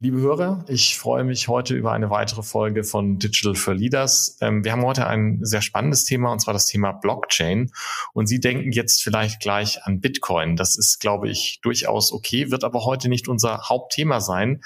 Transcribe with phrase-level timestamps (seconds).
[0.00, 4.38] Liebe Hörer, ich freue mich heute über eine weitere Folge von Digital for Leaders.
[4.40, 7.72] Ähm, wir haben heute ein sehr spannendes Thema, und zwar das Thema Blockchain.
[8.12, 10.54] Und Sie denken jetzt vielleicht gleich an Bitcoin.
[10.54, 14.62] Das ist, glaube ich, durchaus okay, wird aber heute nicht unser Hauptthema sein,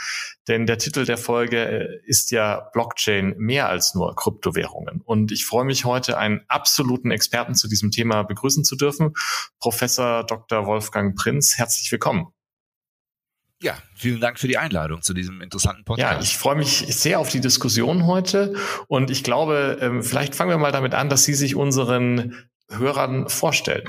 [0.48, 5.00] denn der Titel der Folge äh, ist ja Blockchain mehr als nur Kryptowährungen.
[5.00, 9.14] Und ich freue mich heute, einen absoluten Experten zu diesem Thema begrüßen zu dürfen,
[9.60, 10.66] Professor Dr.
[10.66, 11.56] Wolfgang Prinz.
[11.56, 12.34] Herzlich willkommen.
[13.62, 16.12] Ja, vielen Dank für die Einladung zu diesem interessanten Podcast.
[16.12, 18.54] Ja, ich freue mich sehr auf die Diskussion heute
[18.88, 23.28] und ich glaube, ähm, vielleicht fangen wir mal damit an, dass Sie sich unseren Hörern
[23.28, 23.88] vorstellen.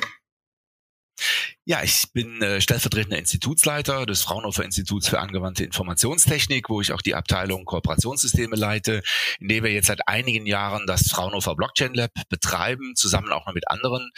[1.65, 7.01] Ja, ich bin äh, stellvertretender Institutsleiter des Fraunhofer Instituts für angewandte Informationstechnik, wo ich auch
[7.01, 9.01] die Abteilung Kooperationssysteme leite,
[9.39, 13.53] in der wir jetzt seit einigen Jahren das Fraunhofer Blockchain Lab betreiben, zusammen auch noch
[13.53, 14.11] mit anderen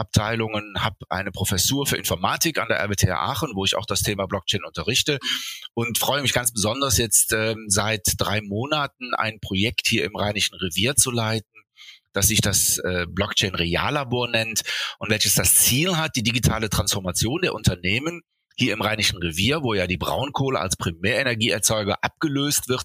[0.00, 4.26] Abteilungen, habe eine Professur für Informatik an der RWTH Aachen, wo ich auch das Thema
[4.26, 5.18] Blockchain unterrichte
[5.74, 10.56] und freue mich ganz besonders jetzt ähm, seit drei Monaten ein Projekt hier im Rheinischen
[10.56, 11.46] Revier zu leiten,
[12.12, 14.62] das sich das äh, Blockchain Reallabor nennt
[14.98, 18.22] und welches das Ziel hat, die digitale Transformation der Unternehmen
[18.60, 22.84] hier im Rheinischen Revier, wo ja die Braunkohle als Primärenergieerzeuger abgelöst wird,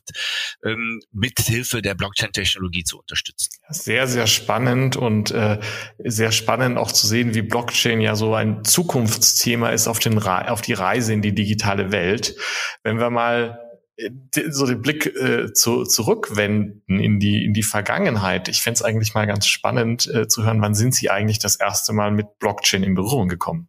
[0.64, 3.50] ähm, mit Hilfe der Blockchain-Technologie zu unterstützen.
[3.70, 5.60] Sehr, sehr spannend und äh,
[6.00, 10.62] sehr spannend auch zu sehen, wie Blockchain ja so ein Zukunftsthema ist auf, den auf
[10.62, 12.38] die Reise in die digitale Welt.
[12.84, 13.60] Wenn wir mal
[13.98, 14.12] äh,
[14.50, 18.48] so den Blick äh, zu, zurückwenden in die in die Vergangenheit.
[18.48, 21.58] Ich fände es eigentlich mal ganz spannend äh, zu hören, wann sind Sie eigentlich das
[21.58, 23.68] erste Mal mit Blockchain in Berührung gekommen?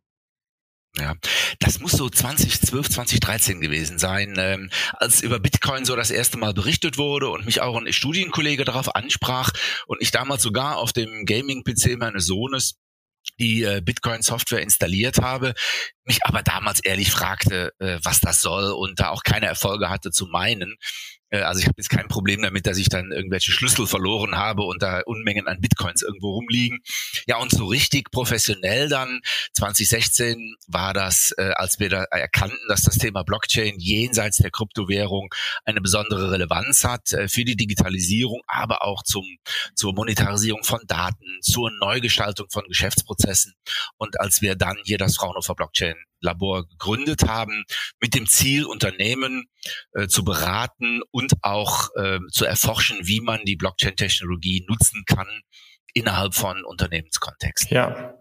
[0.98, 1.14] Ja,
[1.59, 6.54] das muss so 2012, 2013 gewesen sein, ähm, als über Bitcoin so das erste Mal
[6.54, 9.50] berichtet wurde und mich auch ein Studienkollege darauf ansprach
[9.87, 12.76] und ich damals sogar auf dem Gaming-PC meines Sohnes
[13.38, 15.54] die äh, Bitcoin-Software installiert habe,
[16.04, 20.10] mich aber damals ehrlich fragte, äh, was das soll und da auch keine Erfolge hatte
[20.10, 20.76] zu meinen.
[21.31, 24.62] Äh, also ich habe jetzt kein Problem damit, dass ich dann irgendwelche Schlüssel verloren habe
[24.62, 26.81] und da Unmengen an Bitcoins irgendwo rumliegen.
[27.26, 29.20] Ja, und so richtig professionell dann
[29.54, 35.28] 2016 war das, äh, als wir da erkannten, dass das Thema Blockchain jenseits der Kryptowährung
[35.64, 39.25] eine besondere Relevanz hat äh, für die Digitalisierung, aber auch zum,
[39.75, 43.54] zur Monetarisierung von Daten, zur Neugestaltung von Geschäftsprozessen.
[43.97, 47.65] Und als wir dann hier das Fraunhofer Blockchain Labor gegründet haben,
[48.00, 49.47] mit dem Ziel, Unternehmen
[49.93, 55.28] äh, zu beraten und auch äh, zu erforschen, wie man die Blockchain-Technologie nutzen kann
[55.97, 57.71] innerhalb von Unternehmenskontext.
[57.71, 58.15] Ja,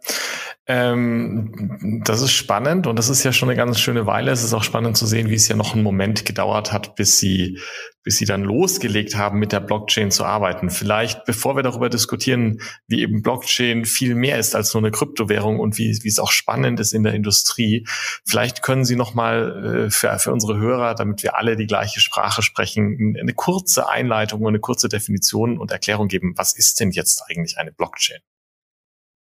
[0.66, 4.32] ähm, das ist spannend und das ist ja schon eine ganz schöne Weile.
[4.32, 7.20] Es ist auch spannend zu sehen, wie es ja noch einen Moment gedauert hat, bis
[7.20, 7.60] sie,
[8.06, 10.70] bis sie dann losgelegt haben, mit der Blockchain zu arbeiten.
[10.70, 15.60] Vielleicht, bevor wir darüber diskutieren, wie eben Blockchain viel mehr ist als nur eine Kryptowährung
[15.60, 17.88] und wie, wie es auch spannend ist in der Industrie,
[18.24, 22.00] vielleicht können Sie noch mal äh, für, für unsere Hörer, damit wir alle die gleiche
[22.00, 26.34] Sprache sprechen, eine kurze Einleitung und eine kurze Definition und Erklärung geben.
[26.38, 28.20] Was ist denn jetzt eigentlich eine Blockchain?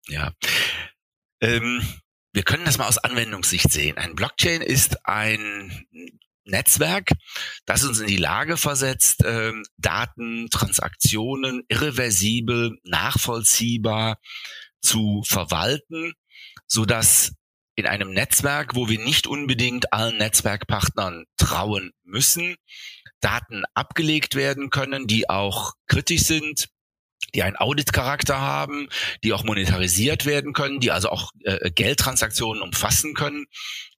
[0.08, 0.32] Ja,
[1.40, 1.82] ähm,
[2.32, 3.96] wir können das mal aus Anwendungssicht sehen.
[3.96, 5.86] Ein Blockchain ist ein
[6.44, 7.10] Netzwerk,
[7.66, 14.18] das uns in die Lage versetzt, ähm, Daten, Transaktionen irreversibel, nachvollziehbar
[14.80, 16.14] zu verwalten,
[16.66, 17.32] so dass
[17.74, 22.56] in einem Netzwerk, wo wir nicht unbedingt allen Netzwerkpartnern trauen müssen,
[23.20, 26.68] Daten abgelegt werden können, die auch kritisch sind,
[27.34, 28.88] die einen Audit-Charakter haben,
[29.24, 33.46] die auch monetarisiert werden können, die also auch äh, Geldtransaktionen umfassen können.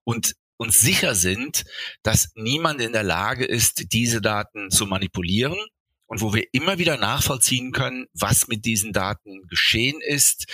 [0.05, 1.65] Und uns sicher sind,
[2.03, 5.59] dass niemand in der Lage ist, diese Daten zu manipulieren
[6.07, 10.47] und wo wir immer wieder nachvollziehen können, was mit diesen Daten geschehen ist,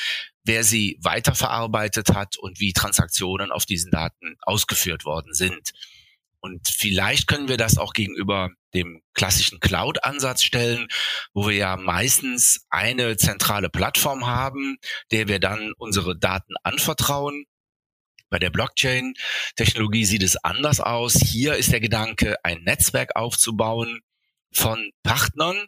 [0.44, 5.72] wer sie weiterverarbeitet hat und wie Transaktionen auf diesen Daten ausgeführt worden sind.
[6.40, 10.88] Und vielleicht können wir das auch gegenüber dem klassischen Cloud-Ansatz stellen,
[11.34, 14.78] wo wir ja meistens eine zentrale Plattform haben,
[15.10, 17.44] der wir dann unsere Daten anvertrauen.
[18.30, 21.14] Bei der Blockchain-Technologie sieht es anders aus.
[21.14, 24.00] Hier ist der Gedanke, ein Netzwerk aufzubauen
[24.52, 25.66] von Partnern,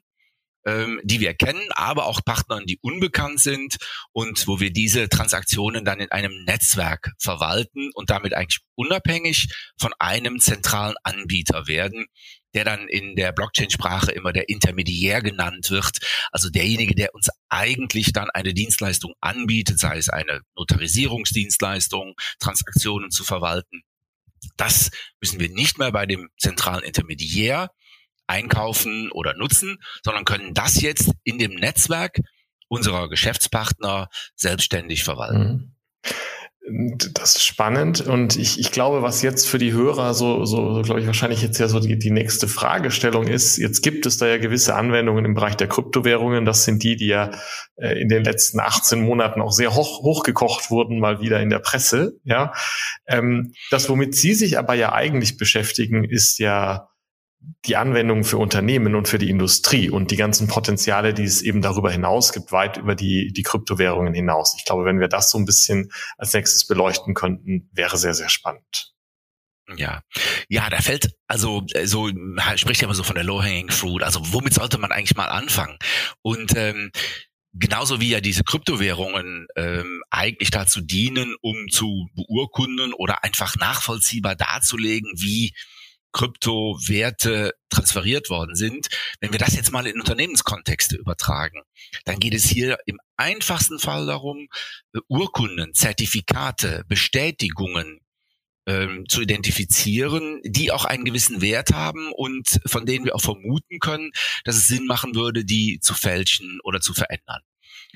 [0.65, 3.79] ähm, die wir kennen, aber auch Partnern, die unbekannt sind
[4.13, 9.93] und wo wir diese Transaktionen dann in einem Netzwerk verwalten und damit eigentlich unabhängig von
[9.99, 12.07] einem zentralen Anbieter werden,
[12.55, 15.99] der dann in der Blockchain-Sprache immer der Intermediär genannt wird,
[16.31, 23.25] also derjenige, der uns eigentlich dann eine Dienstleistung anbietet, sei es eine Notarisierungsdienstleistung, Transaktionen zu
[23.25, 23.83] verwalten.
[24.57, 24.91] Das
[25.21, 27.71] müssen wir nicht mehr bei dem zentralen Intermediär
[28.27, 32.19] einkaufen oder nutzen, sondern können das jetzt in dem Netzwerk
[32.69, 35.43] unserer Geschäftspartner selbstständig verwalten.
[35.43, 35.75] Mhm.
[37.13, 40.83] Das ist spannend und ich, ich glaube, was jetzt für die Hörer so, so, so
[40.83, 44.27] glaube ich, wahrscheinlich jetzt ja so die, die nächste Fragestellung ist, jetzt gibt es da
[44.27, 46.45] ja gewisse Anwendungen im Bereich der Kryptowährungen.
[46.45, 47.31] Das sind die, die ja
[47.77, 51.59] äh, in den letzten 18 Monaten auch sehr hoch, hochgekocht wurden, mal wieder in der
[51.59, 52.15] Presse.
[52.25, 52.53] Ja,
[53.07, 56.89] ähm, Das, womit Sie sich aber ja eigentlich beschäftigen, ist ja
[57.65, 61.63] die Anwendungen für Unternehmen und für die Industrie und die ganzen Potenziale, die es eben
[61.63, 64.55] darüber hinaus gibt, weit über die, die Kryptowährungen hinaus.
[64.59, 68.29] Ich glaube, wenn wir das so ein bisschen als nächstes beleuchten könnten, wäre sehr, sehr
[68.29, 68.93] spannend.
[69.77, 70.03] Ja,
[70.49, 72.11] ja, da fällt also so
[72.57, 74.03] spricht ja immer so von der low-hanging fruit.
[74.03, 75.79] Also womit sollte man eigentlich mal anfangen?
[76.21, 76.91] Und ähm,
[77.55, 84.35] genauso wie ja diese Kryptowährungen ähm, eigentlich dazu dienen, um zu beurkunden oder einfach nachvollziehbar
[84.35, 85.55] darzulegen, wie
[86.13, 88.89] Kryptowerte transferiert worden sind.
[89.21, 91.63] Wenn wir das jetzt mal in Unternehmenskontexte übertragen,
[92.05, 94.49] dann geht es hier im einfachsten Fall darum,
[94.95, 98.01] äh, Urkunden, Zertifikate, Bestätigungen
[98.67, 103.81] ähm, zu identifizieren, die auch einen gewissen Wert haben und von denen wir auch vermuten
[103.81, 104.13] können,
[104.45, 107.43] dass es Sinn machen würde, die zu fälschen oder zu verändern.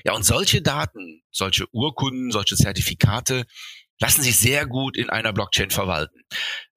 [0.03, 3.45] Ja, und solche Daten, solche Urkunden, solche Zertifikate
[3.99, 6.21] lassen sich sehr gut in einer Blockchain verwalten.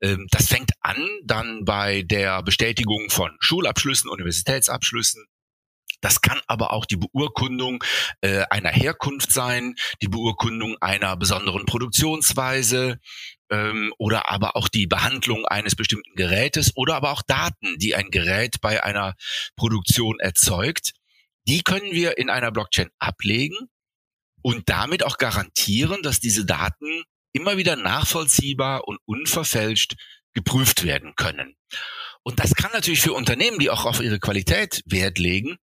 [0.00, 5.26] Ähm, das fängt an dann bei der Bestätigung von Schulabschlüssen, Universitätsabschlüssen,
[6.00, 7.84] das kann aber auch die Beurkundung
[8.22, 12.98] äh, einer Herkunft sein, die Beurkundung einer besonderen Produktionsweise
[13.50, 18.10] ähm, oder aber auch die Behandlung eines bestimmten Gerätes oder aber auch Daten, die ein
[18.10, 19.14] Gerät bei einer
[19.56, 20.92] Produktion erzeugt.
[21.46, 23.68] Die können wir in einer Blockchain ablegen
[24.42, 29.94] und damit auch garantieren, dass diese Daten immer wieder nachvollziehbar und unverfälscht
[30.34, 31.56] geprüft werden können.
[32.22, 35.56] Und das kann natürlich für Unternehmen, die auch auf ihre Qualität Wert legen,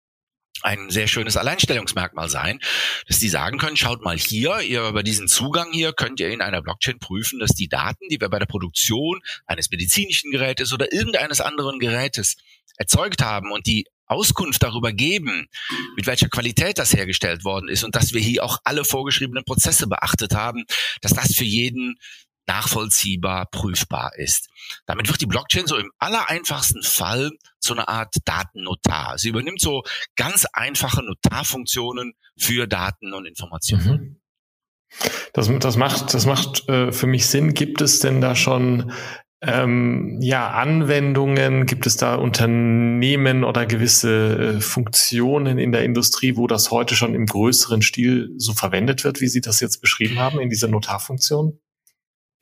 [0.63, 2.61] ein sehr schönes Alleinstellungsmerkmal sein,
[3.07, 6.41] dass die sagen können, schaut mal hier, ihr über diesen Zugang hier könnt ihr in
[6.41, 10.93] einer Blockchain prüfen, dass die Daten, die wir bei der Produktion eines medizinischen Gerätes oder
[10.93, 12.37] irgendeines anderen Gerätes
[12.79, 15.49] erzeugt haben und die Auskunft darüber geben,
[15.97, 19.87] mit welcher Qualität das hergestellt worden ist und dass wir hier auch alle vorgeschriebenen Prozesse
[19.87, 20.65] beachtet haben,
[21.01, 21.97] dass das für jeden
[22.47, 24.49] nachvollziehbar prüfbar ist.
[24.87, 29.19] Damit wird die Blockchain so im allereinfachsten Fall zu einer Art Datennotar.
[29.19, 29.83] Sie übernimmt so
[30.15, 33.87] ganz einfache Notarfunktionen für Daten und Informationen.
[33.87, 34.21] Mhm.
[35.33, 37.55] Das, das macht, das macht äh, für mich Sinn.
[37.55, 38.93] Gibt es denn da schon
[39.43, 41.67] ähm, ja, Anwendungen?
[41.67, 47.15] Gibt es da Unternehmen oder gewisse äh, Funktionen in der Industrie, wo das heute schon
[47.15, 51.59] im größeren Stil so verwendet wird, wie Sie das jetzt beschrieben haben, in dieser Notarfunktion?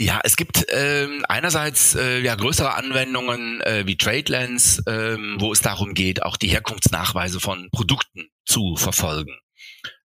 [0.01, 5.61] Ja, es gibt ähm, einerseits äh, ja größere Anwendungen äh, wie TradeLens, ähm, wo es
[5.61, 9.37] darum geht, auch die Herkunftsnachweise von Produkten zu verfolgen.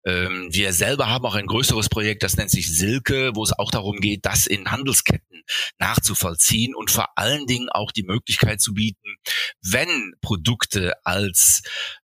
[0.07, 3.71] Ähm, wir selber haben auch ein größeres Projekt, das nennt sich Silke, wo es auch
[3.71, 5.43] darum geht, das in Handelsketten
[5.79, 9.17] nachzuvollziehen und vor allen Dingen auch die Möglichkeit zu bieten,
[9.63, 11.63] wenn Produkte als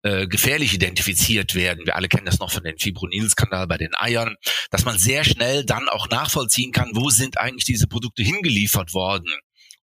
[0.03, 4.35] äh, gefährlich identifiziert werden, wir alle kennen das noch von den Fibronil-Skandal bei den Eiern,
[4.69, 9.33] dass man sehr schnell dann auch nachvollziehen kann, wo sind eigentlich diese Produkte hingeliefert worden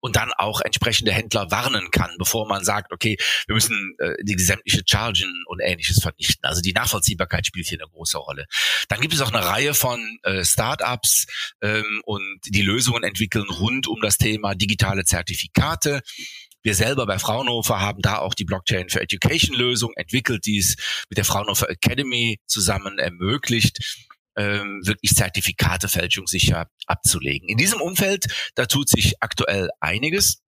[0.01, 4.39] und dann auch entsprechende Händler warnen kann, bevor man sagt, okay, wir müssen äh, die
[4.39, 6.45] sämtliche Chargen und ähnliches vernichten.
[6.45, 8.47] Also die Nachvollziehbarkeit spielt hier eine große Rolle.
[8.89, 11.27] Dann gibt es auch eine Reihe von äh, Startups
[11.63, 16.03] ähm, und die Lösungen entwickeln rund um das Thema digitale Zertifikate.
[16.63, 20.75] Wir selber bei Fraunhofer haben da auch die Blockchain for Education Lösung entwickelt, die es
[21.09, 27.49] mit der Fraunhofer Academy zusammen ermöglicht, ähm, wirklich Zertifikate fälschungssicher abzulegen.
[27.49, 30.43] In diesem Umfeld, da tut sich aktuell einiges.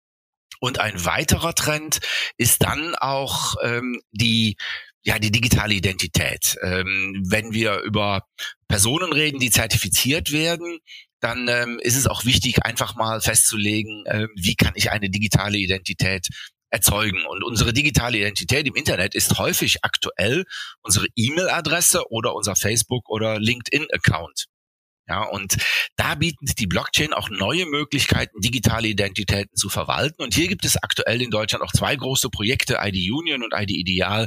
[0.58, 2.00] Und ein weiterer Trend
[2.38, 4.56] ist dann auch ähm, die
[5.06, 6.56] ja die digitale Identität.
[6.62, 8.22] Ähm, wenn wir über
[8.66, 10.80] Personen reden, die zertifiziert werden,
[11.20, 15.58] dann ähm, ist es auch wichtig, einfach mal festzulegen, äh, wie kann ich eine digitale
[15.58, 16.28] Identität
[16.70, 17.24] erzeugen.
[17.26, 20.44] Und unsere digitale Identität im Internet ist häufig aktuell
[20.82, 24.46] unsere E-Mail-Adresse oder unser Facebook- oder LinkedIn-Account.
[25.08, 25.56] Ja, und
[25.94, 30.20] da bietet die Blockchain auch neue Möglichkeiten, digitale Identitäten zu verwalten.
[30.20, 33.70] Und hier gibt es aktuell in Deutschland auch zwei große Projekte, ID Union und ID
[33.70, 34.26] Ideal,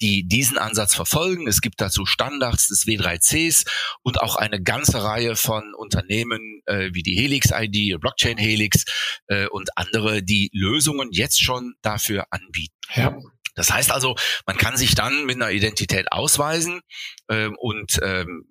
[0.00, 1.46] die diesen Ansatz verfolgen.
[1.46, 3.66] Es gibt dazu Standards des W3Cs
[4.02, 8.84] und auch eine ganze Reihe von Unternehmen äh, wie die Helix ID, Blockchain Helix
[9.28, 12.74] äh, und andere, die Lösungen jetzt schon dafür anbieten.
[12.94, 13.16] Ja.
[13.54, 16.80] Das heißt also, man kann sich dann mit einer Identität ausweisen
[17.28, 18.44] äh, und ähm,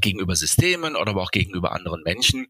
[0.00, 2.48] gegenüber Systemen oder aber auch gegenüber anderen Menschen.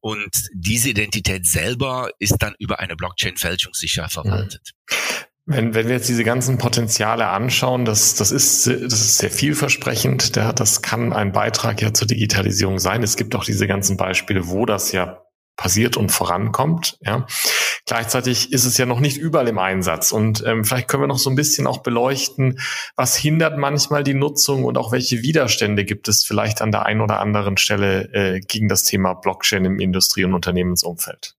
[0.00, 4.72] Und diese Identität selber ist dann über eine Blockchain fälschungssicher verwaltet.
[5.50, 10.36] Wenn, wenn wir jetzt diese ganzen Potenziale anschauen, das, das, ist, das ist sehr vielversprechend.
[10.36, 13.02] Das kann ein Beitrag ja zur Digitalisierung sein.
[13.02, 15.22] Es gibt auch diese ganzen Beispiele, wo das ja
[15.56, 16.98] passiert und vorankommt.
[17.00, 17.26] Ja.
[17.86, 20.12] Gleichzeitig ist es ja noch nicht überall im Einsatz.
[20.12, 22.60] Und ähm, vielleicht können wir noch so ein bisschen auch beleuchten,
[22.94, 27.00] was hindert manchmal die Nutzung und auch welche Widerstände gibt es vielleicht an der einen
[27.00, 31.37] oder anderen Stelle äh, gegen das Thema Blockchain im Industrie- und Unternehmensumfeld.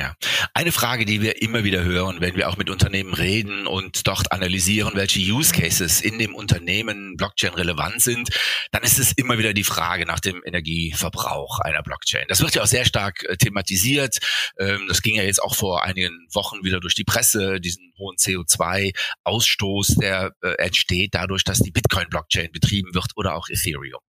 [0.00, 0.16] Ja.
[0.54, 4.32] Eine Frage, die wir immer wieder hören, wenn wir auch mit Unternehmen reden und dort
[4.32, 8.30] analysieren, welche Use Cases in dem Unternehmen Blockchain relevant sind,
[8.70, 12.24] dann ist es immer wieder die Frage nach dem Energieverbrauch einer Blockchain.
[12.28, 14.20] Das wird ja auch sehr stark äh, thematisiert.
[14.58, 18.16] Ähm, das ging ja jetzt auch vor einigen Wochen wieder durch die Presse, diesen hohen
[18.16, 24.00] CO2-Ausstoß, der äh, entsteht dadurch, dass die Bitcoin-Blockchain betrieben wird oder auch Ethereum.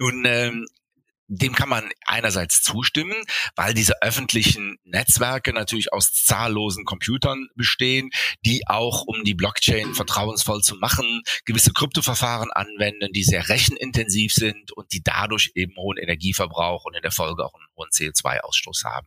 [0.00, 0.66] Nun ähm,
[1.34, 3.16] dem kann man einerseits zustimmen,
[3.56, 8.10] weil diese öffentlichen Netzwerke natürlich aus zahllosen Computern bestehen,
[8.44, 14.72] die auch, um die Blockchain vertrauensvoll zu machen, gewisse Kryptoverfahren anwenden, die sehr rechenintensiv sind
[14.72, 19.06] und die dadurch eben hohen Energieverbrauch und in der Folge auch einen hohen CO2-Ausstoß haben.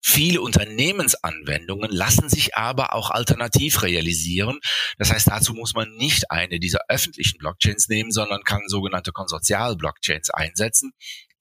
[0.00, 4.58] Viele Unternehmensanwendungen lassen sich aber auch alternativ realisieren.
[4.96, 10.30] Das heißt, dazu muss man nicht eine dieser öffentlichen Blockchains nehmen, sondern kann sogenannte Konsortial-Blockchains
[10.30, 10.92] einsetzen,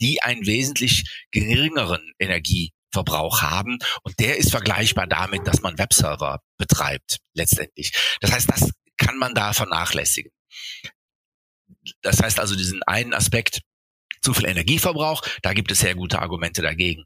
[0.01, 3.79] die einen wesentlich geringeren Energieverbrauch haben.
[4.03, 7.91] Und der ist vergleichbar damit, dass man Webserver betreibt, letztendlich.
[8.21, 10.31] Das heißt, das kann man da vernachlässigen.
[12.01, 13.61] Das heißt also, diesen einen Aspekt,
[14.21, 17.05] zu viel Energieverbrauch, da gibt es sehr gute Argumente dagegen.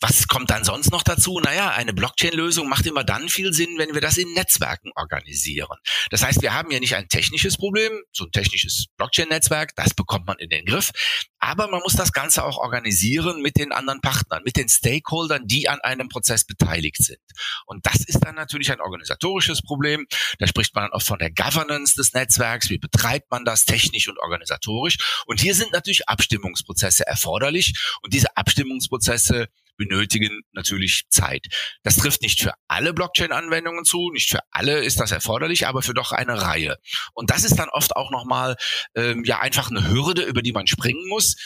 [0.00, 1.40] Was kommt dann sonst noch dazu?
[1.40, 5.78] Naja, eine Blockchain-Lösung macht immer dann viel Sinn, wenn wir das in Netzwerken organisieren.
[6.10, 10.26] Das heißt, wir haben ja nicht ein technisches Problem, so ein technisches Blockchain-Netzwerk, das bekommt
[10.26, 10.90] man in den Griff.
[11.38, 15.68] Aber man muss das Ganze auch organisieren mit den anderen Partnern, mit den Stakeholdern, die
[15.68, 17.20] an einem Prozess beteiligt sind.
[17.64, 20.06] Und das ist dann natürlich ein organisatorisches Problem.
[20.38, 22.68] Da spricht man dann auch von der Governance des Netzwerks.
[22.68, 25.22] Wie betreibt man das technisch und organisatorisch?
[25.24, 27.74] Und hier sind natürlich Abstimmungsprozesse erforderlich.
[28.02, 31.46] Und diese Abstimmungsprozesse benötigen natürlich Zeit.
[31.82, 35.94] Das trifft nicht für alle Blockchain-Anwendungen zu, nicht für alle ist das erforderlich, aber für
[35.94, 36.76] doch eine Reihe.
[37.14, 38.56] Und das ist dann oft auch nochmal
[38.94, 41.36] ähm, ja einfach eine Hürde, über die man springen muss.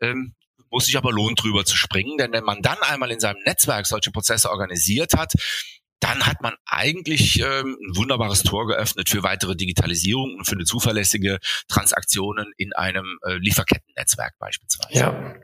[0.00, 0.34] Ähm,
[0.70, 3.86] muss sich aber lohnen, drüber zu springen, denn wenn man dann einmal in seinem Netzwerk
[3.86, 5.32] solche Prozesse organisiert hat,
[6.00, 10.64] dann hat man eigentlich ähm, ein wunderbares Tor geöffnet für weitere Digitalisierung und für eine
[10.64, 14.94] zuverlässige Transaktionen in einem äh, Lieferkettennetzwerk beispielsweise.
[14.96, 15.34] Ja.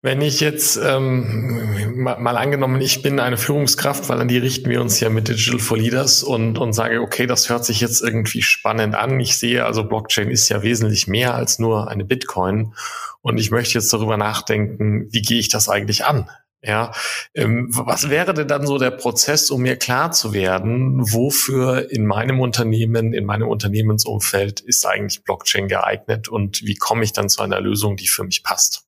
[0.00, 4.80] Wenn ich jetzt ähm, mal, angenommen, ich bin eine Führungskraft, weil an die richten wir
[4.80, 8.42] uns ja mit Digital for Leaders und, und sage, okay, das hört sich jetzt irgendwie
[8.42, 9.18] spannend an.
[9.18, 12.74] Ich sehe also, Blockchain ist ja wesentlich mehr als nur eine Bitcoin.
[13.22, 16.30] Und ich möchte jetzt darüber nachdenken, wie gehe ich das eigentlich an?
[16.62, 16.92] Ja,
[17.34, 22.06] ähm, was wäre denn dann so der Prozess, um mir klar zu werden, wofür in
[22.06, 27.42] meinem Unternehmen, in meinem Unternehmensumfeld ist eigentlich Blockchain geeignet und wie komme ich dann zu
[27.42, 28.87] einer Lösung, die für mich passt?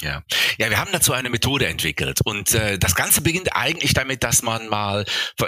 [0.00, 0.24] Ja,
[0.58, 2.20] ja, wir haben dazu eine Methode entwickelt.
[2.24, 5.04] Und äh, das Ganze beginnt eigentlich damit, dass man mal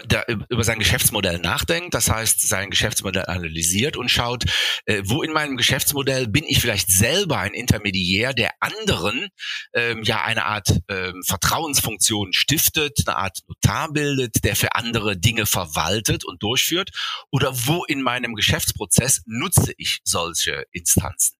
[0.06, 4.44] da, über sein Geschäftsmodell nachdenkt, das heißt sein Geschäftsmodell analysiert und schaut,
[4.84, 9.28] äh, wo in meinem Geschäftsmodell bin ich vielleicht selber ein Intermediär, der anderen
[9.74, 15.46] ähm, ja eine Art ähm, Vertrauensfunktion stiftet, eine Art Notar bildet, der für andere Dinge
[15.46, 16.90] verwaltet und durchführt,
[17.32, 21.35] oder wo in meinem Geschäftsprozess nutze ich solche Instanzen.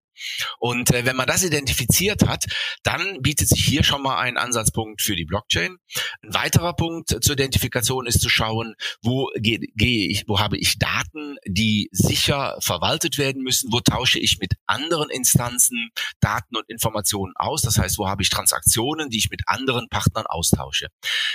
[0.59, 2.45] Und äh, wenn man das identifiziert hat,
[2.83, 5.77] dann bietet sich hier schon mal ein Ansatzpunkt für die Blockchain.
[6.23, 10.79] Ein weiterer Punkt zur Identifikation ist zu schauen, wo gehe geh ich, wo habe ich
[10.79, 17.33] Daten, die sicher verwaltet werden müssen, wo tausche ich mit anderen Instanzen Daten und Informationen
[17.37, 17.63] aus.
[17.63, 20.89] Das heißt, wo habe ich Transaktionen, die ich mit anderen Partnern austausche.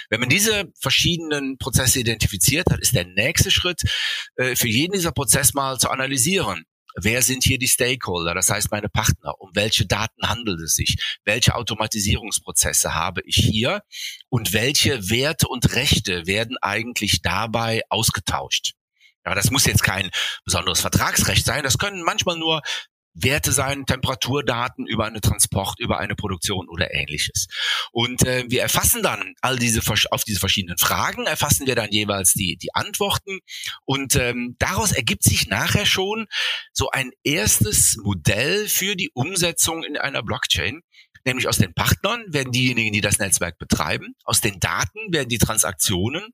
[0.09, 3.81] Wenn man diese verschiedenen Prozesse identifiziert hat, ist der nächste Schritt
[4.35, 8.33] äh, für jeden dieser Prozess mal zu analysieren Wer sind hier die Stakeholder?
[8.33, 9.33] Das heißt meine Partner.
[9.39, 11.19] Um welche Daten handelt es sich?
[11.23, 13.81] Welche Automatisierungsprozesse habe ich hier?
[14.29, 18.73] Und welche Werte und Rechte werden eigentlich dabei ausgetauscht?
[19.25, 20.09] Ja, das muss jetzt kein
[20.45, 21.63] besonderes Vertragsrecht sein.
[21.63, 22.61] Das können manchmal nur
[23.13, 27.47] Werte sein, Temperaturdaten über eine Transport, über eine Produktion oder ähnliches.
[27.91, 32.33] Und äh, wir erfassen dann all diese auf diese verschiedenen Fragen, erfassen wir dann jeweils
[32.33, 33.39] die, die Antworten
[33.85, 36.27] und ähm, daraus ergibt sich nachher schon
[36.71, 40.81] so ein erstes Modell für die Umsetzung in einer Blockchain.
[41.23, 45.37] Nämlich aus den Partnern werden diejenigen, die das Netzwerk betreiben, aus den Daten werden die
[45.37, 46.33] Transaktionen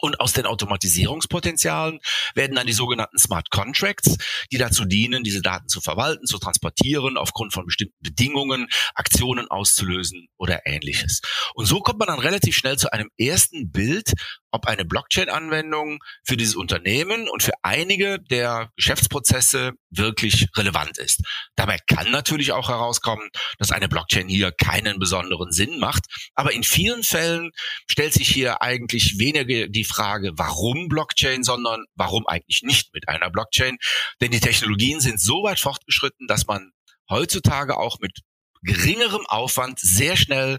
[0.00, 2.00] und aus den Automatisierungspotenzialen
[2.34, 4.16] werden dann die sogenannten Smart Contracts,
[4.52, 10.28] die dazu dienen, diese Daten zu verwalten, zu transportieren, aufgrund von bestimmten Bedingungen, Aktionen auszulösen
[10.36, 11.20] oder ähnliches.
[11.54, 14.12] Und so kommt man dann relativ schnell zu einem ersten Bild,
[14.50, 21.22] ob eine Blockchain-Anwendung für dieses Unternehmen und für einige der Geschäftsprozesse wirklich relevant ist.
[21.56, 26.04] Dabei kann natürlich auch herauskommen, dass eine Blockchain hier keinen besonderen Sinn macht.
[26.34, 27.50] Aber in vielen Fällen
[27.90, 33.30] stellt sich hier eigentlich weniger die Frage, warum Blockchain, sondern warum eigentlich nicht mit einer
[33.30, 33.78] Blockchain.
[34.20, 36.72] Denn die Technologien sind so weit fortgeschritten, dass man
[37.08, 38.20] heutzutage auch mit
[38.62, 40.58] geringerem Aufwand sehr schnell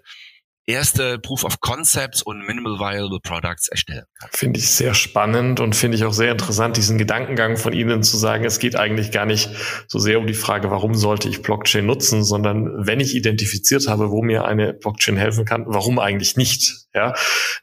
[0.68, 4.30] erste Proof of Concepts und Minimal Viable Products erstellen kann.
[4.34, 8.18] Finde ich sehr spannend und finde ich auch sehr interessant, diesen Gedankengang von Ihnen zu
[8.18, 9.50] sagen, es geht eigentlich gar nicht
[9.88, 14.12] so sehr um die Frage, warum sollte ich Blockchain nutzen, sondern wenn ich identifiziert habe,
[14.12, 16.88] wo mir eine Blockchain helfen kann, warum eigentlich nicht?
[16.94, 17.14] Ja,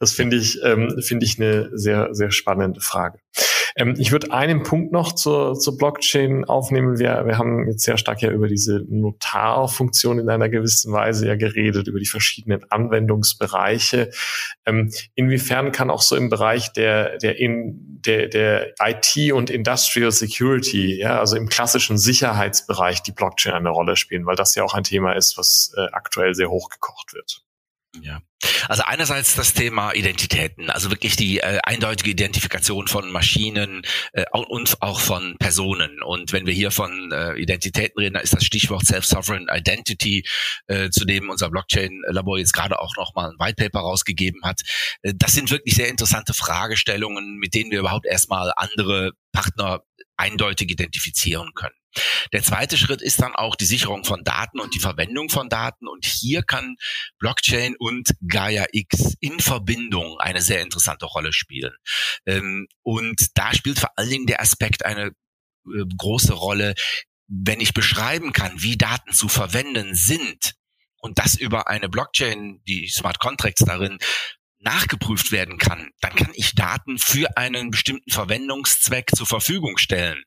[0.00, 3.18] das finde ich, ähm, finde ich eine sehr, sehr spannende Frage.
[3.76, 6.98] Ähm, ich würde einen Punkt noch zur, zur Blockchain aufnehmen.
[6.98, 11.36] Wir, wir haben jetzt sehr stark ja über diese Notarfunktion in einer gewissen Weise ja
[11.36, 14.10] geredet, über die verschiedenen Anwendungsbereiche.
[14.64, 20.12] Ähm, inwiefern kann auch so im Bereich der, der, in, der, der IT und Industrial
[20.12, 24.74] Security, ja, also im klassischen Sicherheitsbereich die Blockchain eine Rolle spielen, weil das ja auch
[24.74, 27.43] ein Thema ist, was äh, aktuell sehr hochgekocht wird.
[28.02, 28.20] Ja.
[28.68, 33.82] Also einerseits das Thema Identitäten, also wirklich die äh, eindeutige Identifikation von Maschinen
[34.12, 36.02] äh, und auch von Personen.
[36.02, 40.24] Und wenn wir hier von äh, Identitäten reden, da ist das Stichwort Self-Sovereign Identity,
[40.66, 44.60] äh, zu dem unser Blockchain-Labor jetzt gerade auch nochmal ein White Paper rausgegeben hat.
[45.02, 49.82] Äh, das sind wirklich sehr interessante Fragestellungen, mit denen wir überhaupt erstmal andere Partner
[50.16, 51.74] eindeutig identifizieren können.
[52.32, 55.88] Der zweite Schritt ist dann auch die Sicherung von Daten und die Verwendung von Daten.
[55.88, 56.76] Und hier kann
[57.18, 61.74] Blockchain und Gaia X in Verbindung eine sehr interessante Rolle spielen.
[62.26, 66.74] Ähm, und da spielt vor allen Dingen der Aspekt eine äh, große Rolle,
[67.26, 70.54] wenn ich beschreiben kann, wie Daten zu verwenden sind
[70.98, 73.98] und das über eine Blockchain, die Smart Contracts darin
[74.58, 80.22] nachgeprüft werden kann, dann kann ich Daten für einen bestimmten Verwendungszweck zur Verfügung stellen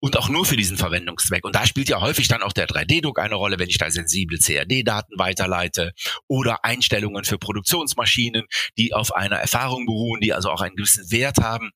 [0.00, 1.44] und auch nur für diesen Verwendungszweck.
[1.44, 4.38] Und da spielt ja häufig dann auch der 3D-Druck eine Rolle, wenn ich da sensible
[4.38, 5.92] CAD-Daten weiterleite
[6.26, 8.46] oder Einstellungen für Produktionsmaschinen,
[8.78, 11.70] die auf einer Erfahrung beruhen, die also auch einen gewissen Wert haben.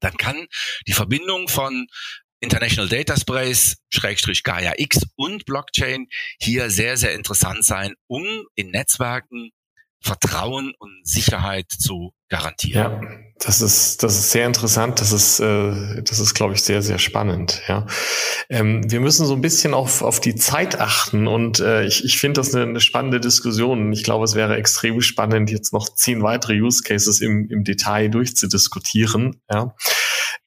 [0.00, 0.46] Dann kann
[0.86, 1.86] die Verbindung von
[2.40, 8.70] International Data Sprays, Schrägstrich Gaia X und Blockchain hier sehr, sehr interessant sein, um in
[8.70, 9.50] Netzwerken
[10.04, 13.02] Vertrauen und Sicherheit zu garantieren.
[13.02, 15.00] Ja, das ist, das ist sehr interessant.
[15.00, 17.62] Das ist, äh, das ist, glaube ich, sehr, sehr spannend.
[17.68, 17.86] Ja,
[18.50, 22.18] ähm, wir müssen so ein bisschen auf, auf die Zeit achten und äh, ich, ich
[22.18, 23.92] finde das eine, eine spannende Diskussion.
[23.94, 28.08] Ich glaube, es wäre extrem spannend, jetzt noch zehn weitere Use Cases im, im Detail
[28.08, 29.40] durchzudiskutieren.
[29.50, 29.74] Ja.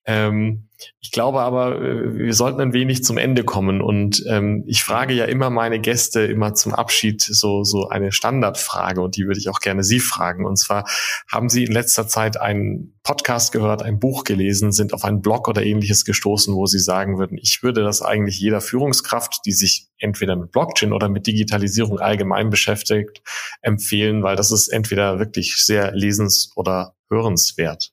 [0.07, 4.83] Ähm, ich glaube aber, äh, wir sollten ein wenig zum Ende kommen und ähm, ich
[4.83, 9.39] frage ja immer meine Gäste immer zum Abschied so so eine Standardfrage und die würde
[9.39, 10.85] ich auch gerne Sie fragen und zwar
[11.29, 15.49] haben Sie in letzter Zeit einen Podcast gehört, ein Buch gelesen, sind auf einen Blog
[15.49, 19.89] oder ähnliches gestoßen, wo Sie sagen würden, ich würde das eigentlich jeder Führungskraft, die sich
[19.97, 23.21] entweder mit Blockchain oder mit Digitalisierung allgemein beschäftigt,
[23.61, 27.91] empfehlen, weil das ist entweder wirklich sehr lesens- oder hörenswert.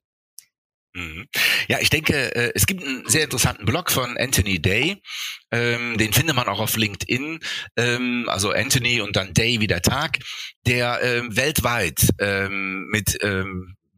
[0.96, 1.26] Mhm.
[1.66, 5.02] Ja, ich denke, äh, es gibt einen sehr interessanten Blog von Anthony Day.
[5.50, 7.40] Ähm, den findet man auch auf LinkedIn.
[7.76, 10.18] Ähm, also Anthony und dann Day wie der Tag,
[10.66, 13.18] der ähm, weltweit mit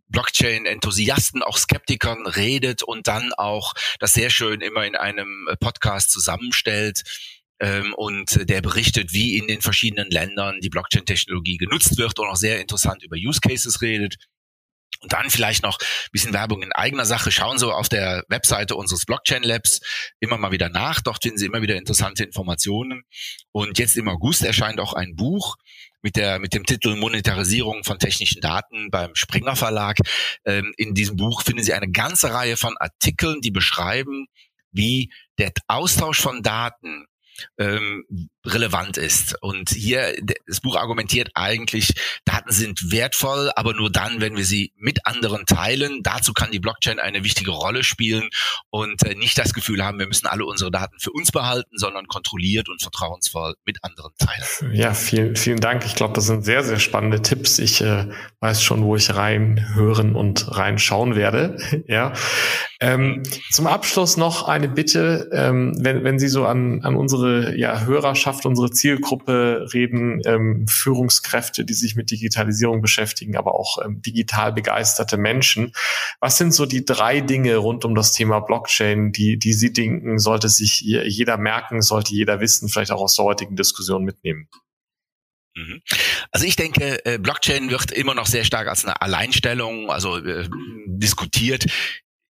[0.09, 7.03] Blockchain-Enthusiasten, auch Skeptikern redet und dann auch das sehr schön immer in einem Podcast zusammenstellt.
[7.97, 12.61] Und der berichtet, wie in den verschiedenen Ländern die Blockchain-Technologie genutzt wird und auch sehr
[12.61, 14.17] interessant über Use Cases redet.
[15.07, 17.31] Und dann vielleicht noch ein bisschen Werbung in eigener Sache.
[17.31, 19.79] Schauen Sie auf der Webseite unseres Blockchain Labs
[20.19, 21.01] immer mal wieder nach.
[21.01, 23.05] Dort finden Sie immer wieder interessante Informationen.
[23.53, 25.55] Und jetzt im August erscheint auch ein Buch
[26.03, 29.99] mit der, mit dem Titel Monetarisierung von technischen Daten beim Springer Verlag.
[30.45, 34.27] Ähm, in diesem Buch finden Sie eine ganze Reihe von Artikeln, die beschreiben,
[34.73, 37.07] wie der Austausch von Daten
[37.59, 39.37] ähm, relevant ist.
[39.43, 40.15] Und hier,
[40.47, 41.93] das Buch argumentiert eigentlich,
[42.25, 46.01] Daten sind wertvoll, aber nur dann, wenn wir sie mit anderen teilen.
[46.03, 48.29] Dazu kann die Blockchain eine wichtige Rolle spielen
[48.71, 52.07] und äh, nicht das Gefühl haben, wir müssen alle unsere Daten für uns behalten, sondern
[52.07, 54.75] kontrolliert und vertrauensvoll mit anderen teilen.
[54.75, 55.85] Ja, vielen, vielen Dank.
[55.85, 57.59] Ich glaube, das sind sehr, sehr spannende Tipps.
[57.59, 58.09] Ich äh,
[58.41, 61.57] weiß schon, wo ich reinhören und reinschauen werde.
[61.89, 62.13] ja.
[62.81, 67.85] Ähm, zum Abschluss noch eine Bitte, ähm, wenn, wenn Sie so an, an unsere ja,
[67.85, 74.53] Hörerschaft, unsere Zielgruppe reden, ähm, Führungskräfte, die sich mit Digitalisierung beschäftigen, aber auch ähm, digital
[74.53, 75.72] begeisterte Menschen.
[76.20, 80.18] Was sind so die drei Dinge rund um das Thema Blockchain, die, die Sie denken,
[80.18, 84.49] sollte sich jeder merken, sollte jeder wissen, vielleicht auch aus der heutigen Diskussion mitnehmen?
[85.57, 85.81] Mhm.
[86.31, 90.49] Also ich denke, äh, Blockchain wird immer noch sehr stark als eine Alleinstellung, also äh,
[90.87, 91.66] diskutiert.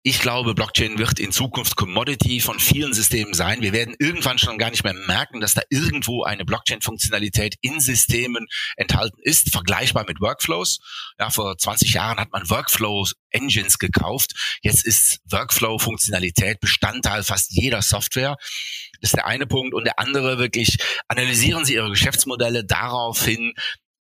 [0.09, 3.61] Ich glaube, Blockchain wird in Zukunft Commodity von vielen Systemen sein.
[3.61, 8.47] Wir werden irgendwann schon gar nicht mehr merken, dass da irgendwo eine Blockchain-Funktionalität in Systemen
[8.77, 10.79] enthalten ist, vergleichbar mit Workflows.
[11.19, 14.59] Ja, vor 20 Jahren hat man Workflow-Engines gekauft.
[14.63, 18.37] Jetzt ist Workflow-Funktionalität Bestandteil fast jeder Software.
[19.01, 19.75] Das ist der eine Punkt.
[19.75, 20.77] Und der andere wirklich,
[21.09, 23.55] analysieren Sie Ihre Geschäftsmodelle darauf hin,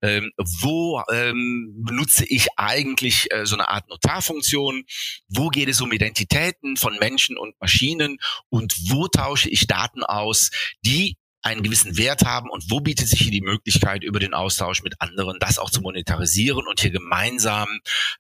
[0.04, 4.84] ähm, wo ähm, benutze ich eigentlich äh, so eine Art Notarfunktion,
[5.28, 8.18] wo geht es um Identitäten von Menschen und Maschinen?
[8.50, 10.50] Und wo tausche ich Daten aus,
[10.84, 14.82] die einen gewissen Wert haben und wo bietet sich hier die Möglichkeit, über den Austausch
[14.82, 17.68] mit anderen das auch zu monetarisieren und hier gemeinsam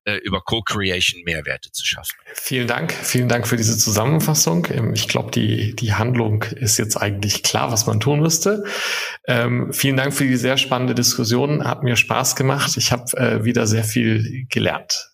[0.04, 2.14] äh, über Co-Creation Mehrwerte zu schaffen.
[2.34, 4.66] Vielen Dank, vielen Dank für diese Zusammenfassung.
[4.70, 8.64] Ähm, ich glaube, die, die Handlung ist jetzt eigentlich klar, was man tun müsste.
[9.26, 12.76] Ähm, vielen Dank für die sehr spannende Diskussion, hat mir Spaß gemacht.
[12.76, 15.10] Ich habe äh, wieder sehr viel gelernt.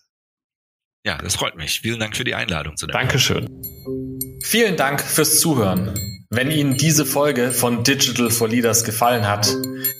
[1.05, 1.79] Ja, das freut mich.
[1.79, 3.47] Vielen Dank für die Einladung zu der Dankeschön.
[4.51, 5.93] Vielen Dank fürs Zuhören.
[6.29, 9.47] Wenn Ihnen diese Folge von Digital for Leaders gefallen hat,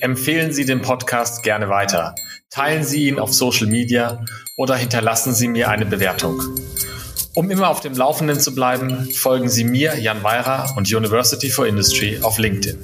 [0.01, 2.15] empfehlen Sie den Podcast gerne weiter.
[2.49, 4.25] Teilen Sie ihn auf Social Media
[4.57, 6.41] oder hinterlassen Sie mir eine Bewertung.
[7.33, 11.65] Um immer auf dem Laufenden zu bleiben, folgen Sie mir, Jan Weira und University for
[11.65, 12.77] Industry auf LinkedIn.